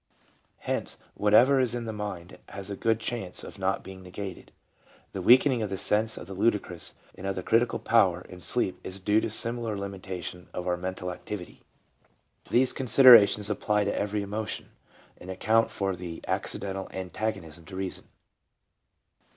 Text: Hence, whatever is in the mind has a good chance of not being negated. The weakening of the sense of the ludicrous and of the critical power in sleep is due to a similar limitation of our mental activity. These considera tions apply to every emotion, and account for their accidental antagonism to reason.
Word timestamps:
Hence, 0.61 0.97
whatever 1.13 1.59
is 1.59 1.75
in 1.75 1.85
the 1.85 1.93
mind 1.93 2.39
has 2.49 2.71
a 2.71 2.75
good 2.75 2.99
chance 2.99 3.43
of 3.43 3.59
not 3.59 3.83
being 3.83 4.01
negated. 4.01 4.51
The 5.11 5.21
weakening 5.21 5.61
of 5.61 5.69
the 5.69 5.77
sense 5.77 6.17
of 6.17 6.25
the 6.25 6.33
ludicrous 6.33 6.95
and 7.13 7.27
of 7.27 7.35
the 7.35 7.43
critical 7.43 7.77
power 7.77 8.21
in 8.21 8.41
sleep 8.41 8.79
is 8.83 8.99
due 8.99 9.21
to 9.21 9.27
a 9.27 9.29
similar 9.29 9.77
limitation 9.77 10.49
of 10.55 10.65
our 10.67 10.75
mental 10.75 11.11
activity. 11.11 11.61
These 12.49 12.73
considera 12.73 13.27
tions 13.29 13.47
apply 13.47 13.83
to 13.83 13.95
every 13.95 14.23
emotion, 14.23 14.71
and 15.19 15.29
account 15.29 15.69
for 15.69 15.95
their 15.95 16.17
accidental 16.27 16.89
antagonism 16.91 17.65
to 17.65 17.75
reason. 17.75 18.05